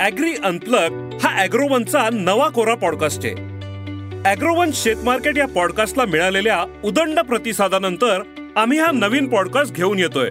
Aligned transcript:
Agree 0.00 0.34
unplug 0.44 1.18
हा 1.22 1.30
ॲग्रोवनचा 1.42 2.08
नवा 2.12 2.48
कोरा 2.48 2.74
पॉडकास्ट 2.74 3.24
आहे. 3.24 3.34
ॲग्रोवन 4.24 4.70
शेतमार्केट 4.74 5.38
या 5.38 5.46
पॉडकास्टला 5.46 6.04
मिळालेल्या 6.04 6.64
उदंड 6.84 7.20
प्रतिसादानंतर 7.20 8.22
आम्ही 8.56 8.78
हा 8.78 8.90
नवीन 8.94 9.28
पॉडकास्ट 9.28 9.74
घेऊन 9.74 9.98
येतोय. 9.98 10.30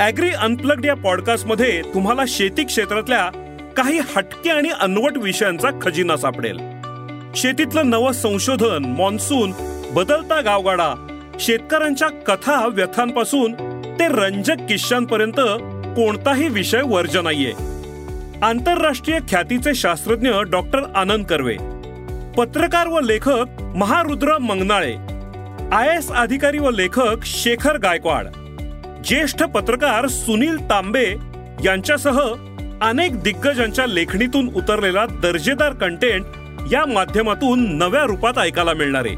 ॲग्री 0.00 0.30
अनप्लग्ड 0.30 0.84
या 0.86 0.94
पॉडकास्टमध्ये 0.94 1.82
तुम्हाला 1.94 2.22
शेती 2.28 2.64
क्षेत्रातल्या 2.64 3.30
काही 3.76 3.98
हटके 4.16 4.50
आणि 4.50 4.68
अनवट 4.80 5.18
विषयांचा 5.18 5.68
खजिना 5.82 6.16
सापडेल. 6.16 6.58
शेतीतलं 7.36 7.90
नवं 7.90 8.12
संशोधन 8.12 8.84
मॉन्सून 8.84 9.52
बदलता 9.94 10.40
गावगाडा 10.40 10.94
शेतकऱ्यांच्या 11.40 12.08
कथा 12.08 12.66
व्यथांपासून 12.66 13.52
ते 13.98 14.08
रंजक 14.08 14.66
किस्सांपर्यंत 14.68 15.40
कोणताही 15.96 16.48
विषय 16.48 16.82
वर्ज 16.84 17.16
नाहीये. 17.16 17.52
आंतरराष्ट्रीय 18.42 19.18
ख्यातीचे 19.28 19.74
शास्त्रज्ञ 19.74 20.30
डॉक्टर 20.50 20.78
आनंद 20.96 21.26
कर्वे. 21.26 21.56
पत्रकार 22.36 22.86
व 22.86 23.00
लेखक 23.00 23.44
महारुद्र 23.60 24.38
मंगनाळे. 24.38 24.94
आय 25.72 25.96
एस 25.96 26.10
अधिकारी 26.10 26.58
व 26.58 26.70
लेखक 26.70 27.24
शेखर 27.24 27.76
गायकवाड. 27.76 28.26
ज्येष्ठ 29.04 29.42
पत्रकार 29.42 30.06
सुनील 30.06 30.70
तांबे 30.70 31.16
यांच्यासह 31.64 32.20
अनेक 32.82 33.22
दिग्गजांच्या 33.22 33.86
लेखणीतून 33.86 34.48
उतरलेला 34.54 35.06
दर्जेदार 35.06 35.72
कंटेंट 35.72 36.24
या 36.72 36.86
माध्यमातून 36.86 37.78
नव्या 37.78 38.04
रूपात 38.04 38.38
ऐकायला 38.38 38.72
मिळणारे. 38.72 39.14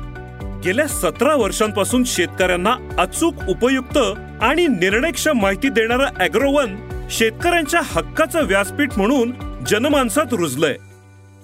गेल्या 0.65 0.87
सतरा 0.87 1.34
वर्षांपासून 1.34 2.05
शेतकऱ्यांना 2.05 2.75
अचूक 2.98 3.34
उपयुक्त 3.48 3.98
आणि 4.43 4.67
निर्णयक्षम 4.67 5.41
माहिती 5.41 5.69
देणारं 5.69 6.06
अॅग्रोवन 6.19 6.77
शेतकऱ्यांच्या 7.11 7.81
हक्काचं 7.84 8.45
व्यासपीठ 8.45 8.89
म्हणून 8.97 9.33
जनमानसात 9.69 10.33
रुजलंय. 10.33 10.77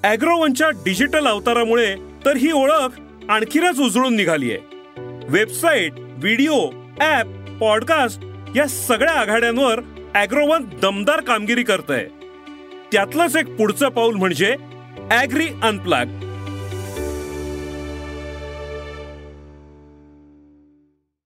अॅग्रोवनच्या 0.04 0.70
डिजिटल 0.70 1.26
अवतारामुळे 1.26 1.94
तर 2.24 2.36
ही 2.36 2.52
ओळख 2.52 3.00
आणखीनच 3.28 3.80
उजळून 3.80 4.16
निघालीय. 4.16 4.58
वेबसाईट 5.28 5.92
व्हिडिओ 5.96 6.70
ऍप 7.00 7.26
पॉडकास्ट 7.60 8.20
या 8.56 8.66
सगळ्या 8.66 9.14
आघाड्यांवर 9.14 9.80
अॅग्रोवन 10.14 10.64
दमदार 10.82 11.20
कामगिरी 11.20 11.62
करत 11.62 11.90
आहे 11.90 12.04
त्यातलंच 12.92 13.36
एक 13.36 13.56
पुढचं 13.56 13.88
पाऊल 13.88 14.14
म्हणजे 14.14 14.56
ॲग्री 15.10 15.46
अनप्लॅग. 15.62 16.06